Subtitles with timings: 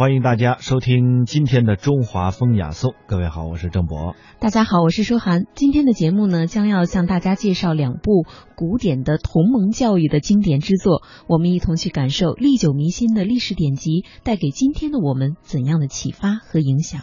[0.00, 2.94] 欢迎大家收听今天的中华风雅颂。
[3.06, 4.16] 各位好，我是郑博。
[4.38, 5.42] 大家好，我是舒涵。
[5.54, 8.24] 今天的节目呢，将要向大家介绍两部
[8.56, 17.02] 古典的同盟教育的经典之作，我们一同去感受历久弥新的历史典籍带给今天的我们怎样的启发和影响。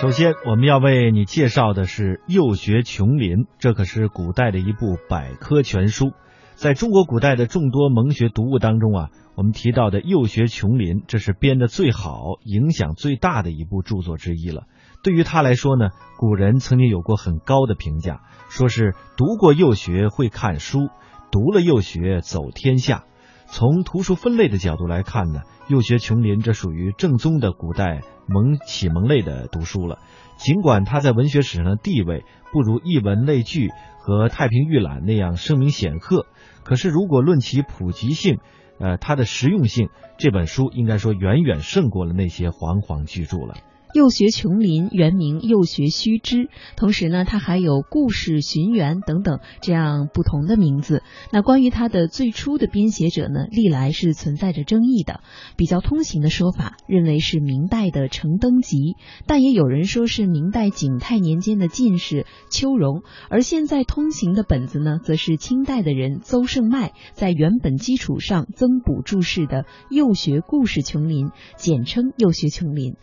[0.00, 6.12] 首先，我们要为你介绍的是《幼学琼林》，这可是古代的一部百科全书。
[6.58, 14.64] 在中国古代的众多蒙学读物当中啊，我们提到的《幼学琼林》，这是编的最好、影响最大的一部著作之一了。
[15.04, 20.88] 对于他来说呢，古人曾经有过很高的评价，说是读过幼学会看书，
[21.30, 23.04] 读了幼学走天下。
[23.46, 30.00] 从图书分类的角度来看呢，《幼学琼林》这属于正宗的古代蒙启蒙类的读书了。
[30.36, 33.68] 尽管它在文学史上的地位不如译文类聚
[34.00, 36.26] 和太平御览那样声名显赫，
[36.68, 38.40] 可是如果论其普及性，
[38.78, 43.54] 呃，它的实用性，这本书应该说远远胜过了那些煌煌巨著了。
[43.94, 51.02] 幼学琼林原名幼学须知，同时呢，它还有故事寻源等等这样不同的名字。
[51.32, 55.20] 那关于它的最初的编写者呢，历来是存在着争议的。
[55.56, 63.02] 比较通行的说法认为是明代的程登吉，但也有人说是明代景泰年间的进士邱荣。
[63.30, 72.96] 而现在通行的本子呢，则是清代的人邹胜迈在原本基础上增补注释的幼学故事琼林，简称幼学琼林。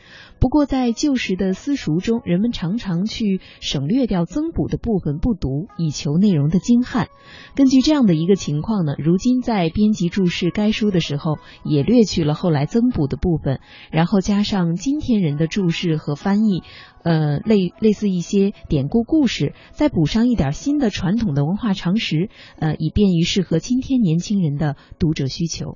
[0.45, 7.07] 不过在旧时的私塾中，人们常常去省略掉增补的部分不读，以求内容的精悍。
[7.55, 16.61] 根据这样的一个情况呢，如今在编辑注释该书的时候，也略去了后来增补的部分，然后加上今天人的注释和翻译，
[17.01, 25.71] 呃，类类似一些典故故事，再补上一点新的传统的文化常识，呃，以便于适合今天年轻人的读者需求。《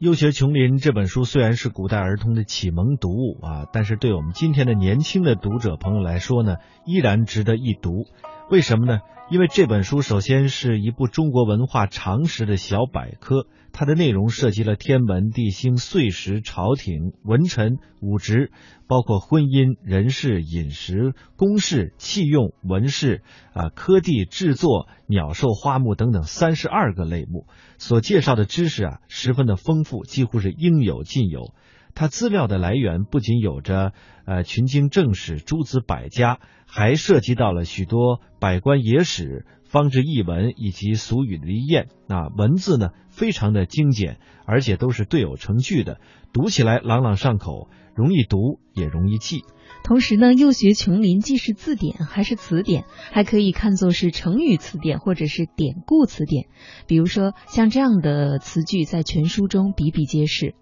[0.00, 6.56] 幼学琼林》这本书虽然是古代儿童的启蒙读物啊，但是对我们今天的年轻的读者朋友来说呢，
[6.86, 8.06] 依然值得一读。
[8.48, 9.00] 为什么呢？
[9.30, 18.50] 因为这本书首先是一部中国文化常识的小百科，它的内容涉及了天文、地星、碎石、朝廷、文臣、武职，
[18.86, 23.22] 包括婚姻、人事、饮食、公事、器用、文饰
[23.52, 27.46] 啊、科地、制作、鸟兽花木等等三十二个类目，
[27.78, 31.54] 所介绍的知识啊，十分的丰富，几乎是应有尽有。
[31.94, 33.92] 它资料的来源不仅有着
[34.24, 41.86] 呃群经正史、诸子百家，还涉及到了许多百官野史、方志译文以及俗语离谚。
[42.06, 46.00] 那文字呢，非常的精简，而且都是对偶成句的，
[46.32, 49.42] 读起来朗朗上口，容易读也容易记。
[49.82, 56.48] 同时呢，幼学琼林既是字典还是词典，还可以看作是成语词典或者是典故词典。
[56.86, 60.54] 比如说像这样的词句，在全书中比比皆是。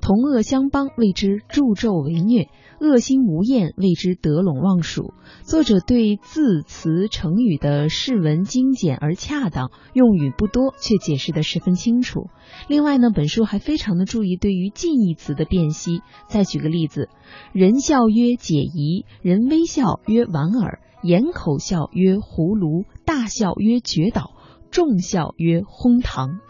[0.00, 2.48] 同恶相帮谓之助纣为虐，
[2.80, 5.12] 恶心无厌谓之得陇望蜀。
[5.42, 12.28] 作者对字词成语的释文精简而恰当，用语不多，却解释的十分清楚。
[12.68, 16.00] 另外呢，本书还非常的注意对于近义词的辨析。
[16.28, 17.08] 再举个例子，
[17.52, 24.32] 人笑曰解疑，人微笑曰莞尔，掩口笑曰葫芦，大笑曰绝倒，
[24.70, 26.40] 众笑曰哄堂。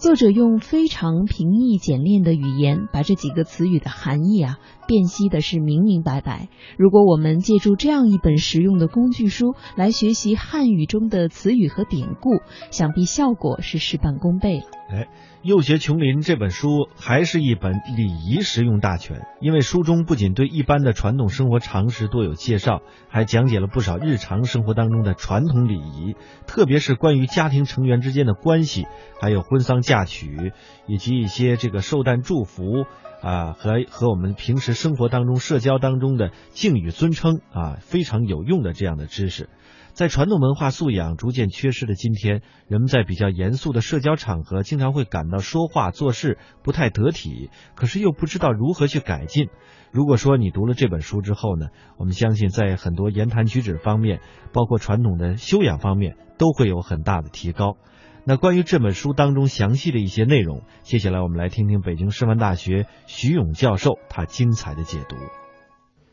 [0.00, 6.48] 作者用非常平易简练的语言，把这几个词语的含义啊辨析的是明明白白。
[6.78, 12.30] 如果我们借助这样一本实用的工具书来学习汉语中的词语和典故，
[12.70, 14.66] 想必效果是事半功倍了。
[14.88, 15.02] 哎，
[15.42, 26.16] 《幼学琼林》这本书还是一本礼仪实用大全，因为书中不仅对一般的传统生活常识多有介绍，还讲解了不少日常生活当中的传统礼仪，
[26.48, 28.86] 特别是关于家庭成员之间的关系，
[29.20, 30.52] 还有婚丧嫁娶，
[30.88, 32.84] 以及一些这个寿诞祝福
[33.22, 39.48] 啊，和和我们平时生活当中社交当中的敬语尊称啊，非常有用的这样的知识。
[39.98, 49.48] 在传统文化素养逐渐缺失的今天，人们在比较严肃的社交场合，经常会感到说话做事不太得体，可是又不知道如何去改进。
[49.90, 54.20] 如果说你读了这本书之后呢，我们相信在很多言谈举止方面，
[54.52, 57.76] 包括传统的修养方面，都会有很大的提高。
[58.22, 65.16] 那关于这本书当中详细的一些内容，接下来我们来听听北京师范大学徐勇教授他精彩的解读。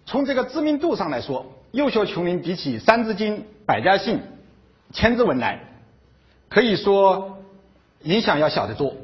[0.06, 3.38] 从这个知名度上来说，《幼学琼林》比起《三字经》。
[3.68, 4.22] 百家姓、
[4.94, 5.60] 千字文来，
[6.50, 7.40] 可以说
[8.04, 8.96] 影响要小得多。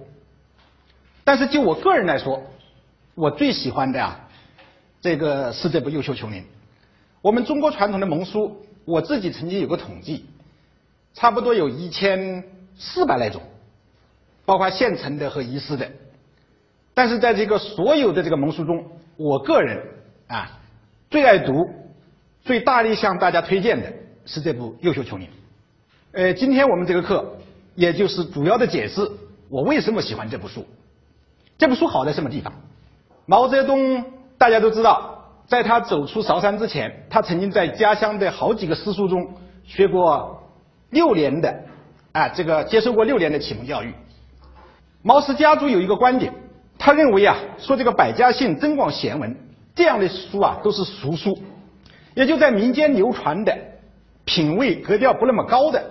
[1.23, 2.43] 但是就我个人来说，
[3.15, 4.19] 我最喜欢的呀，
[5.01, 6.41] 这个是这部《优秀琼林》。
[7.23, 10.27] 我们中国传统的蒙书，我自己曾经有个统计，
[11.15, 12.43] 差不多有一千
[12.77, 13.41] 四百来种，
[14.45, 15.89] 包括现成的和遗失的。
[16.93, 19.83] 但是在这个所有的这个蒙书中，我个人
[20.27, 20.60] 啊
[21.11, 21.69] 最爱读、
[22.41, 23.91] 最大力向大家推荐的
[24.25, 25.27] 是这部《优秀穷林》。
[26.13, 27.35] 呃，今天我们这个课，
[27.75, 29.11] 也就是主要的解释
[29.49, 30.65] 我为什么喜欢这部书。
[31.57, 32.53] 这部书好在什么地方？
[33.25, 34.05] 毛泽东
[34.37, 39.33] 大家都知道，在他走出韶山之前，他曾经在家乡的好几个私塾中
[39.65, 40.41] 学过
[40.91, 41.65] 六年的，
[42.13, 43.93] 啊，这个接受过六年的启蒙教育。
[45.01, 46.33] 毛氏家族有一个观点，
[46.77, 49.35] 他认为啊，说这个百家姓、增广贤文
[49.75, 51.37] 这样的书啊，都是俗书，
[52.13, 53.57] 也就在民间流传的，
[54.25, 55.83] 品位格调不那么高的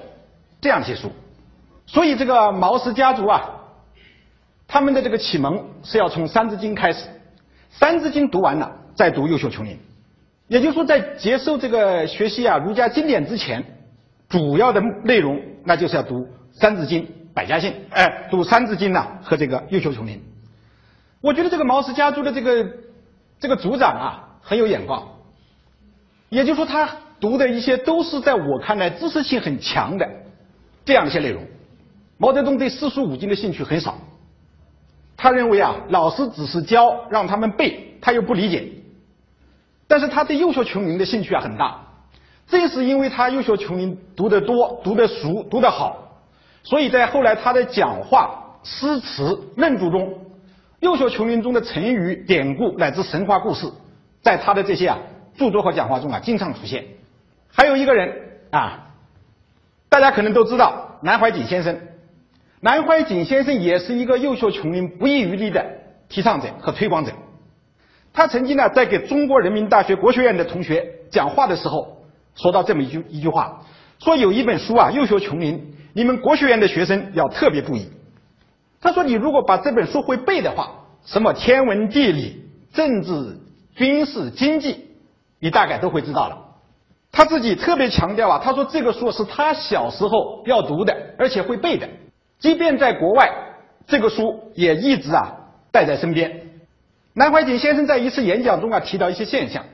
[0.61, 1.11] 这样一些书。
[1.87, 3.43] 所以这个毛氏家族啊，
[4.69, 7.06] 他们的这个启蒙是要从《三字经》开始，
[7.71, 9.73] 《三字经》读完了再读《优秀穷林》，
[10.49, 13.65] 也就是说，在接受这个学习啊儒家经典之前，
[14.29, 16.21] 主要的内容那就是要读
[16.53, 17.03] 《三字经》。
[17.32, 20.17] 百家姓，哎，读《三字经》呐，和这个《优秀穷林》，
[21.21, 22.69] 我觉得这个毛氏家族的这个
[23.41, 25.09] 这个组长啊，很有眼光。
[26.29, 26.89] 也就是说，他
[27.19, 30.09] 读的一些都是在我看来知识性很强的
[30.85, 31.43] 这样一些内容。
[32.19, 33.99] 毛泽东对四书五经的兴趣很少，
[35.17, 38.69] 他认为啊，老师只是教让他们背，他又不理解。
[39.89, 41.81] 但是他对《优秀穷林》的兴趣啊很大，
[42.47, 46.23] 正是因为他《优秀穷林》读得多、读得熟、读得好。
[46.63, 50.03] 所以在后来他的讲话、诗词、论著中，
[50.81, 53.71] 《优秀琼林》中的成语、典故乃至神话故事，
[54.23, 54.99] 在他的这些啊
[55.37, 56.85] 著作和讲话中啊经常出现。
[57.53, 58.15] 还有一个人
[58.50, 58.88] 啊，
[59.91, 61.79] 大家可能都知道南怀瑾先生。
[62.61, 65.65] 南怀瑾先生也是一个优秀琼林不遗余力的
[66.09, 67.12] 提倡者和推广者。
[68.12, 71.99] 他曾经呢在给中国人民大学国学院的同学讲话的时候，
[72.35, 73.62] 说到这么一句一句话，
[73.99, 75.59] 说有一本书啊，《优秀琼林》。
[75.93, 77.91] 你们国学院的学生要特别注意。
[78.81, 80.71] 他说：“你如果把这本书会背的话，
[81.05, 83.38] 什么天文地理、政治、
[83.75, 84.87] 军事、经济，
[85.38, 86.38] 你大概都会知道了。”
[87.12, 91.88] 他自己特别强调啊，他说这个书是他小时候要读的，而且会背的。
[92.38, 93.31] 即便在国外，
[93.87, 95.35] 这个书也一直啊
[95.73, 96.41] 带在身边。
[97.12, 99.65] 南怀瑾先生在一次演讲中啊提到一些现象，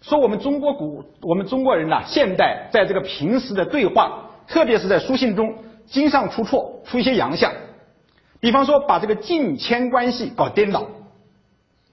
[0.00, 4.24] 说我们中国古我们中国人呐，现代在这个平时的对话。
[4.46, 7.52] 特别是在书信中，经常出错，出一些洋相，
[8.40, 10.86] 比方说把这个敬谦关系搞颠倒，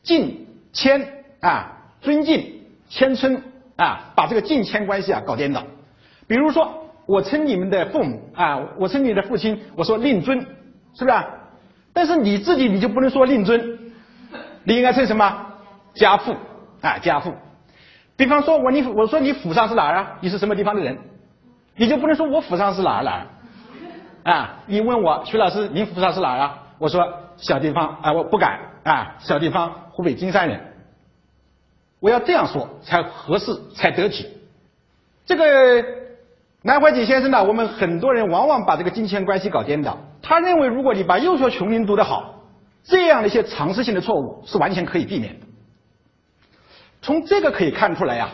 [0.03, 3.41] 敬谦啊，尊敬谦称
[3.75, 5.63] 啊，把这个敬谦关系啊搞颠倒。
[6.27, 10.39] 比如说，我称你们的父母啊，我称你的父亲，我说令尊，
[10.93, 11.17] 是不是？
[11.93, 13.79] 但是你自己你就不能说令尊，
[14.63, 15.47] 你应该称什么？
[15.93, 16.35] 家父
[16.81, 17.33] 啊，家父。
[18.17, 20.17] 比方说，我你我说你府上是哪儿啊？
[20.21, 20.97] 你是什么地方的人？
[21.75, 23.27] 你就不能说我府上是哪儿哪儿
[24.25, 24.63] 啊？
[24.65, 26.63] 你问我徐老师，您菩萨是哪儿啊？
[26.79, 27.07] 我说
[27.37, 30.59] 小地方啊，我不敢啊，小地方湖北金山人。
[31.99, 34.27] 我要这样说才合适，才得体。
[35.27, 35.85] 这个
[36.63, 39.99] 南怀瑾先生呢，我们很多人往往把这个金钱关系搞颠倒。
[40.23, 42.41] 他认为，如果你把幼小穷林读得好，
[42.83, 45.45] 这样的一些常识性的错误是完全可以避免的。
[47.03, 48.29] 从这个可以看出来呀，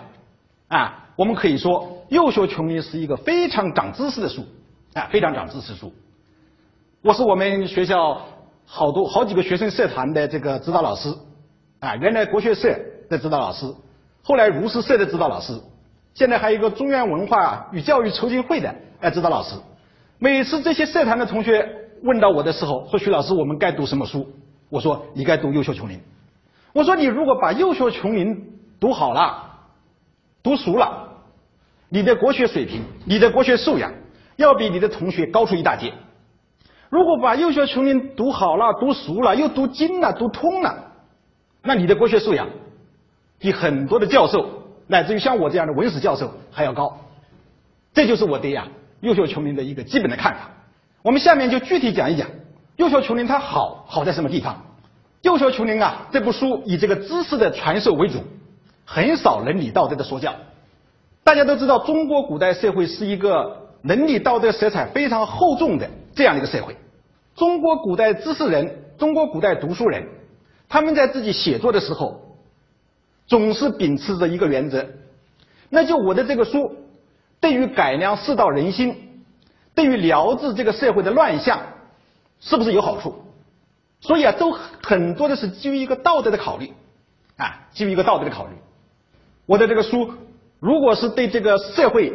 [0.69, 0.97] 啊。
[1.17, 4.43] 我们可以说，《幼学穷林》是一个非常长知识的书，
[4.93, 5.93] 啊，非常长知识书。
[7.01, 8.21] 我是我们学校
[8.65, 11.09] 好多好几个学生社团的这个指导老师，
[11.79, 12.77] 啊，原来国学社
[13.09, 13.73] 的指导老师，
[14.21, 15.57] 后来儒师社的指导老师，
[16.13, 19.55] 现在还有一个中原文化与教育促进会的呃指导老师。
[20.19, 21.67] 每次这些社团的同学
[22.03, 24.27] 问到我的时候，说徐老师，我们该读什么书？
[24.69, 25.97] 我说你该读《优秀琼林》。
[26.73, 28.35] 我说你如果把《幼学琼林》
[28.79, 29.51] 读好了，
[30.43, 31.07] 读熟了。
[31.89, 33.91] 你的国学水平，你的国学素养，
[34.41, 35.93] 要比你的同学高出一大截。
[36.89, 40.91] 如果把《幼学穷林》读好了、读熟了，又读精了、读通了，
[41.63, 42.49] 那你的国学素养
[43.39, 44.45] 比很多的教授，
[44.87, 46.99] 乃至于像我这样的文史教授还要高。
[47.93, 48.67] 这就是我对呀
[49.07, 50.49] 《幼学穷林》的一个基本的看法。
[51.01, 52.27] 我们下面就具体讲一讲
[52.75, 54.55] 《幼学穷林》它好好在什么地方。
[55.21, 58.19] 《幼学穷林》啊，这部书以这个知识的传授为主，
[58.85, 60.33] 很少伦理道德的说教。
[61.23, 66.77] 大家都知道，中国古代社会是一个伦理道德色彩非常厚重的这样的一个社会。
[67.35, 70.07] 中国古代知识人，中国古代读书人，
[70.69, 72.37] 他们在自己写作的时候，
[73.27, 74.85] 总是秉持着一个原则，
[75.69, 76.75] 那就我的这个书，
[77.39, 79.23] 对于改良世道人心，
[79.73, 81.61] 对于疗治这个社会的乱象，
[82.39, 83.15] 是不是有好处？
[84.01, 84.51] 所以啊，都
[84.83, 86.73] 很多的是基于一个道德的考虑，
[87.37, 88.53] 啊，基于一个道德的考虑，
[89.45, 90.13] 我的这个书。
[90.59, 92.13] 如果是对这个社会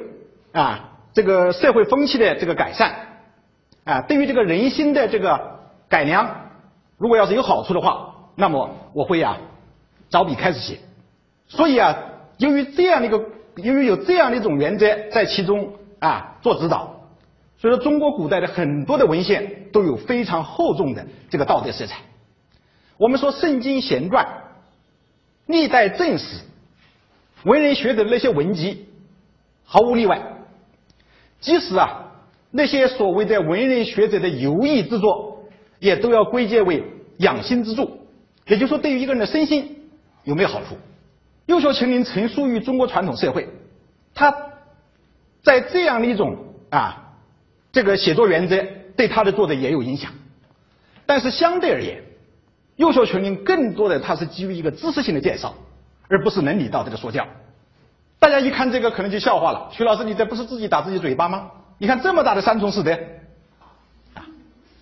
[0.53, 2.95] 啊，这个社会风气的这个改善
[3.85, 6.29] 啊，对于这个人心的这个改良，
[6.99, 9.39] 如果要是有好处的话，那么我会呀，
[10.11, 10.79] 找笔开始写。
[11.49, 11.97] 所以啊，
[12.37, 17.09] 由于这样的一个，由于有这样的一种原则在其中啊做指导，
[17.57, 21.97] 所以说中国古代的很多的文献都有非常厚重的这个道德色彩。
[22.99, 24.29] 我们说圣经贤传、
[25.47, 26.43] 历代正史、
[27.45, 28.91] 文人学者的那些文集，
[29.65, 30.21] 毫无例外，
[31.41, 32.13] 即使啊
[32.51, 35.45] 那些所谓的文人学者的游艺之作，
[35.79, 36.83] 也都要归结为
[37.19, 38.01] 养心之助。
[38.47, 39.89] 也就是说，对于一个人的身心
[40.25, 40.77] 有没有好处？
[41.47, 43.49] 幼小情灵成书于中国传统社会，
[44.15, 44.35] 他
[45.43, 46.37] 在这样的一种
[46.71, 47.15] 啊
[47.73, 48.65] 这个写作原则
[48.97, 50.13] 对他的作者也有影响，
[51.05, 52.03] 但是相对而言，
[52.77, 55.55] 幼小群灵更多的它是基于一个知识性的介绍，
[56.09, 57.27] 而不是伦理道德的说教。
[58.19, 61.51] 大家一看这个可能就笑话了，徐老师你这不是自己打自己嘴巴吗？
[61.79, 62.99] 你看这么大的三从四德，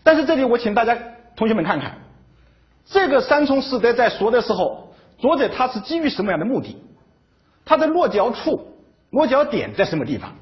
[0.03, 0.97] 但是这里我请大家
[1.37, 1.99] 同学们看看，
[2.87, 4.83] 这个三从四德在说的时候。
[5.17, 6.77] 作者他是基于什么样的目的？
[7.65, 8.67] 他的落脚处、
[9.11, 10.33] 落脚点在什么地方？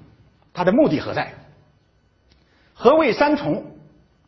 [0.54, 1.34] 他的目的何在？
[2.74, 3.64] 何谓三从？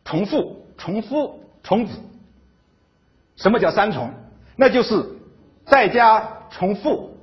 [0.05, 1.99] 重复、重夫、重子。
[3.37, 4.13] 什么叫三重？
[4.55, 5.05] 那就是
[5.65, 7.17] 在家重复，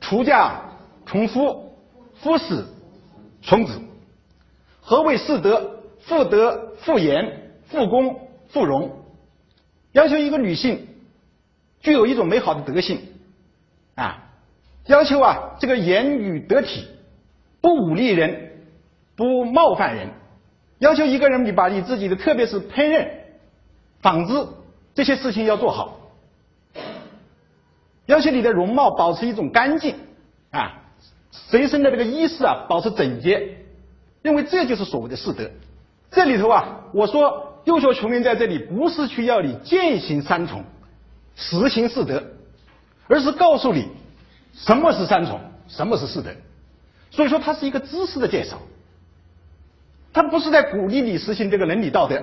[0.00, 0.60] 出家
[1.12, 1.76] 从夫，
[2.14, 2.66] 夫死
[3.42, 3.78] 从子。
[4.80, 5.82] 何谓四德？
[6.00, 9.04] 妇德、妇言、妇功、妇容。
[9.92, 10.88] 要求一个女性。
[11.80, 13.00] 具有一种美好的德性，
[13.96, 14.30] 啊，
[14.86, 16.86] 要求啊这个言语得体，
[17.60, 18.52] 不忤逆人，
[19.16, 20.10] 不冒犯人，
[20.78, 23.08] 要求一个人你把你自己的特别是烹饪、
[24.00, 24.46] 纺织
[24.94, 25.98] 这些事情要做好，
[28.06, 29.96] 要求你的容貌保持一种干净，
[30.52, 30.81] 啊，
[31.32, 33.56] 随身的这个衣饰啊保持整洁，
[34.22, 35.50] 认为这就是所谓的四德。
[36.10, 40.62] 这里头啊，我说优秀穷人在这里不是去要你践行三从。
[41.34, 42.22] 实行四德，
[43.08, 43.88] 而是告诉你
[44.52, 46.30] 什么是三从，什么是四德。
[47.10, 48.58] 所以说，它是一个知识的介绍，
[50.12, 52.22] 它不是在鼓励你实行这个伦理道德，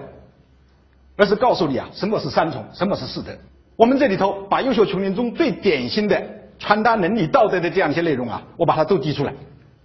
[1.16, 3.32] 而是告诉你啊，什么是三从，什么是四德。
[3.76, 6.24] 我们这里头把优秀穷人中最典型的
[6.60, 9.34] 传达伦理道德的这样一些内容啊，我把它都提出来。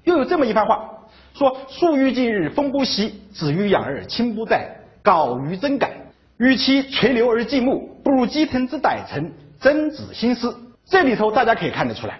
[0.02, 0.90] 又有这么一番话，
[1.32, 5.92] 说：“树欲静日，风不息；子欲养而亲不在，稿于真改。”
[6.36, 10.52] 与其垂柳而寂木，不如鸡腾之歹臣，真子心思。
[10.84, 12.18] 这里头大家可以看得出来，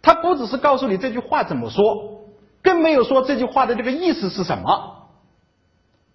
[0.00, 1.84] 他不只是告诉你这句话怎么说，
[2.62, 5.06] 更没有说这句话的这个意思是什么。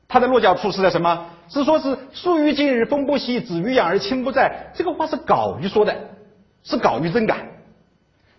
[0.08, 1.27] 他的落脚处是在什么？
[1.48, 4.72] 是说是树欲静日风不息，子欲养而亲不在。
[4.74, 5.96] 这个话是稿于说的，
[6.63, 7.50] 是稿于真感。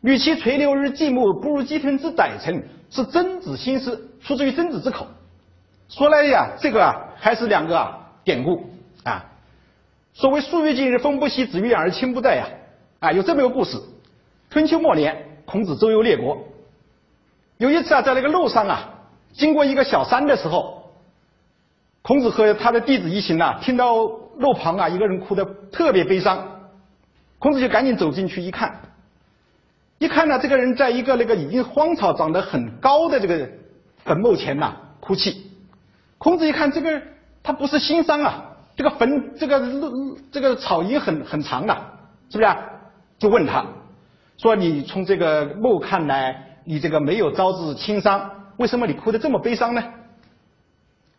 [0.03, 5.07] 与其垂柳而寂寞，不如鸡腾之歹臣，是曾子心思，出自于曾子之口。
[5.89, 7.99] 说来呀，这个啊，还是两个啊。
[8.25, 8.71] 典故
[9.03, 9.25] 啊，
[10.15, 12.47] 所谓“树欲静而风不息，子欲养而亲不在”呀，
[13.01, 13.77] 啊，有这么一个故事。
[14.49, 16.39] 春秋末年，孔子周游列国，
[17.59, 18.91] 有一次啊，在那个路上啊，
[19.33, 20.93] 经过一个小山的时候，
[22.03, 23.97] 孔子和他的弟子一行啊，听到
[24.37, 26.61] 路旁啊一个人哭得特别悲伤，
[27.41, 28.83] 孔子就赶紧走进去一看，
[30.03, 33.49] 一看呢，这个人在一个那个已经荒草长得很高的这个
[34.05, 35.47] 坟墓前呐哭泣。
[36.19, 37.01] 孔子一看这个。
[37.45, 38.45] 他不是心伤啊，
[38.77, 41.75] 这个坟这个路这个草已经很很长了，
[42.31, 42.57] 是不是啊？
[43.19, 43.67] 就问他，
[44.37, 49.83] 说你从这个墓看来，你这个没有招致轻伤，为什么你哭得这么悲伤呢？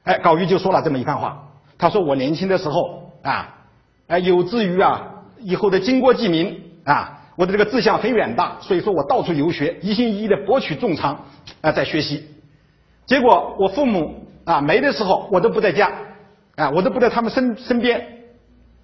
[0.05, 3.53] 哎，高玉就说了这么一番话，他说我年轻的时候啊，
[4.07, 11.25] 哎，有志于啊以后的经国济民啊，我的这个志向很远大，所以说我到处游学，一心一意的博取众长
[11.61, 12.23] 啊，在学习，
[13.05, 15.91] 结果我父母啊没的时候，我都不在家。
[16.55, 17.99] 啊，我都不在他们身身边，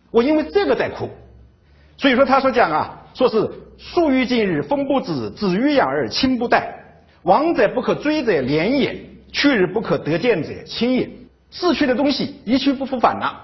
[0.09, 1.07] 我因为这个在哭，
[1.97, 6.73] 所以说他说讲啊，说是树欲静日风不止，子欲养而亲不待。
[7.21, 8.99] 亡者不可追者怜也，
[9.31, 11.07] 去日不可得见者亲也。
[11.51, 13.39] 逝去的东西一去不复返了，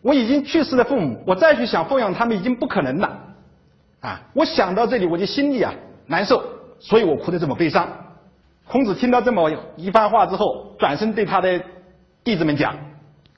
[0.00, 3.20] 我已经去世的父母，我再去想奉养他们已经不可能了。
[4.04, 5.72] 啊，我想到这里我就心里啊
[6.06, 6.44] 难受，
[6.78, 7.88] 所以我哭得这么悲伤。
[8.68, 11.58] 孔子听到这么一番话之后，转身对他的
[12.22, 12.76] 弟子们讲。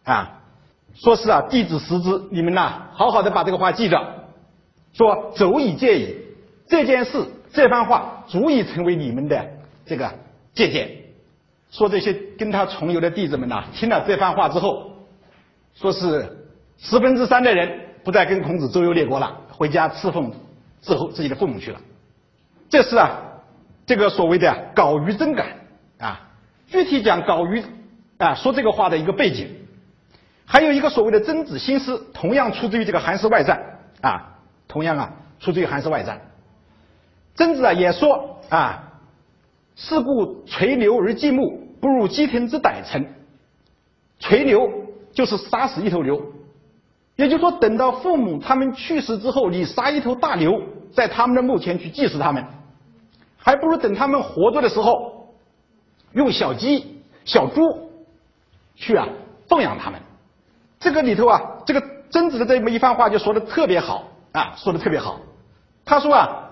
[0.02, 0.40] 啊，
[0.92, 3.96] 说是啊，弟子识之，你们呐，好好的把这个话记着。
[4.92, 6.16] 说走以戒矣，
[6.68, 9.46] 这件事这番话足以成为你们的
[9.84, 10.10] 这个
[10.52, 10.90] 借鉴。
[11.70, 14.90] 说这些跟他重游的弟子们呐，听了这番话之后，
[15.74, 16.26] 说是
[16.76, 20.32] 十分之三的人不再跟孔子周游列国了，回家侍奉
[20.82, 21.80] 之后自己的父母去了。
[22.68, 23.20] 这是啊，
[23.86, 25.46] 这个所谓的搞鱼真感
[25.98, 26.20] 啊。
[26.66, 27.62] 具体讲搞鱼
[28.18, 29.48] 啊说这个话的一个背景。
[30.44, 33.60] 还有一个所谓的曾子新思，同样出自于这个《韩诗外传》
[34.06, 36.16] 啊，同样啊出自于《韩诗外传》。
[37.34, 38.92] 曾子啊也说啊，
[39.74, 43.12] 是故垂牛而祭木，不如鸡田之歹臣。
[44.20, 44.70] 垂牛
[45.12, 46.32] 就是杀死一头牛，
[47.16, 50.60] 也就是说，等到父母他们去世之后，你杀一头大牛，
[50.92, 52.44] 在他们的墓前去祭祀他们，
[53.38, 55.34] 还不如等他们活着的时候，
[56.12, 57.90] 用小鸡、小猪
[58.74, 59.08] 去啊
[59.48, 59.98] 奉养他们。
[60.78, 65.18] 这个里头啊，这个曾子的这么一番话就说的特别好啊，说的特别好。
[65.86, 66.50] 他说啊，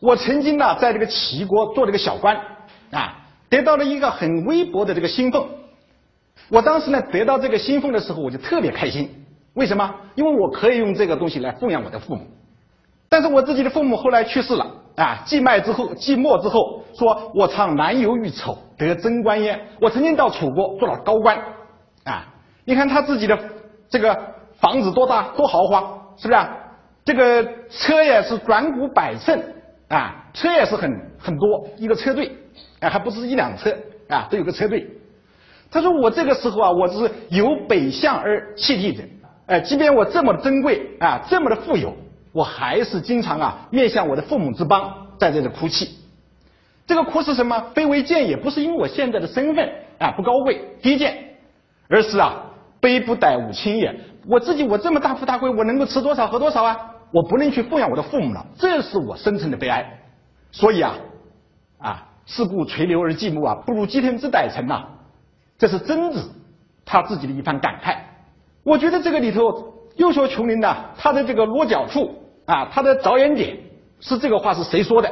[0.00, 2.40] 我曾经呢在这个齐国做了个小官
[2.90, 3.18] 啊，
[3.50, 5.46] 得到了一个很微薄的这个薪俸。
[6.48, 9.25] 我当时呢得到这个薪俸的时候，我就特别开心。
[9.56, 9.94] 为什么？
[10.14, 12.20] 因为我可以用这个东西来奉养我的父母。
[13.08, 19.58] 但是我自己的父母后来去世了啊，季麦之后，季末之后，说我常南游欲丑，得贞观焉。
[19.80, 21.38] 我曾经到楚国做了高官
[22.04, 22.26] 啊，
[22.66, 23.38] 你看他自己的
[23.88, 24.14] 这个
[24.60, 25.80] 房子多大，多豪华，
[26.18, 26.34] 是不是？
[26.34, 26.50] 啊？
[27.04, 29.42] 这个车也是转股百乘
[29.88, 32.36] 啊，车也是很很多，一个车队
[32.80, 33.74] 啊，还不是一辆车
[34.08, 34.86] 啊，都有个车队。
[35.68, 39.02] 他说：“我这个时候啊，我是由北向而弃地者。
[39.46, 41.94] 哎，即便我这么的珍贵啊，这么的富有，
[42.32, 45.90] 我还是经常啊面向我的父母之邦，在这里哭泣。
[46.86, 47.70] 这个哭是什么？
[47.74, 51.36] 非为贱也，不是因为我现在的身份啊不高贵低贱，
[51.88, 52.42] 而是啊
[52.80, 54.00] 悲不逮吾亲也。
[54.26, 56.94] 我自己我这么大富大贵，我能够吃多少喝多少啊？
[57.12, 60.00] 我不能去奉养我的父母了，这是我深层的悲哀。
[60.50, 60.96] 所以啊
[61.78, 64.84] 啊，是故垂留而寂寞啊，不如祭天之歹臣呐。”
[65.58, 66.30] 这是曾子
[66.84, 67.96] 他自己的一番感慨。
[68.66, 72.10] 我觉得这个里头，又说琼林呢，他的这个落脚处
[72.46, 73.56] 啊，他的着眼点
[74.00, 75.08] 是这个话是谁说的？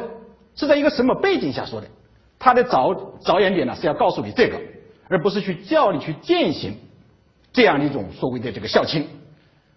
[0.56, 1.86] 是在一个什么背景下说的？
[2.36, 4.60] 他的着着眼点呢，是要告诉你这个，
[5.08, 6.74] 而不是去叫你去践行
[7.52, 9.06] 这样的一种所谓的这个孝亲。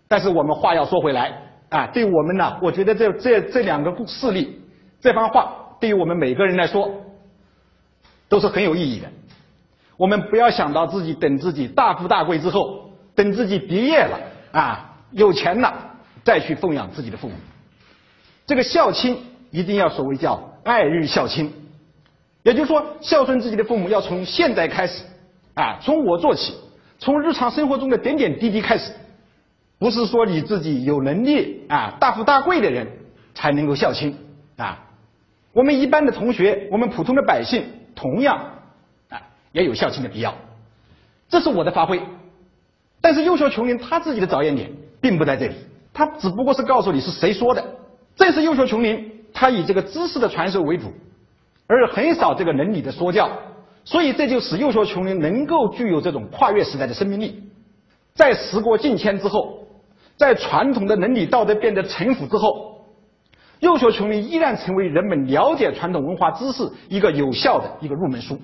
[0.08, 4.60] 但是我们话要说回来啊，对我们呢，我觉得这这这两个事例，
[5.00, 6.90] 这番话对于我们每个人来说
[8.28, 9.08] 都是很有意义的。
[9.98, 12.87] 我们不要想到自己等自己大富大贵之后，
[13.18, 14.20] 等自己毕业了
[14.52, 15.74] 啊，有钱了
[16.24, 17.34] 再去奉养自己的父母。
[18.46, 21.52] 这个孝亲一定要所谓叫爱日孝亲，
[22.44, 25.04] 也就是说孝顺自己的父母要从现在开始
[25.56, 26.54] 啊，从我做起，
[27.00, 28.94] 从日常生活中的点点滴滴开始，
[29.80, 32.88] 不是说你自己有能力啊大富大贵的人
[33.34, 34.16] 才能够孝亲
[34.58, 34.84] 啊。
[35.54, 38.38] 我们一般的同学，我们普通的百姓，同样
[39.10, 39.20] 啊。
[39.54, 40.36] 也有孝亲的必要，
[41.30, 42.00] 这是我的发挥。
[43.08, 45.56] 但是优秀穷人他自己的着眼点并不在这里，
[45.94, 47.64] 他只不过是告诉你是谁说的。
[48.18, 49.02] 这是优秀穷人，
[49.34, 50.92] 他以这个知识的传授为主，
[51.68, 53.32] 而很少这个伦理的说教。
[53.86, 57.44] 所以这就使优秀穷人能够具有这种跨越时代的生命力。
[58.14, 59.60] 在时过境迁之后，
[60.18, 62.82] 在传统的伦理道德变得陈腐之后，
[63.62, 68.38] 优秀穷人依然成为人们了解传统文化知识一个有效的一个入门书。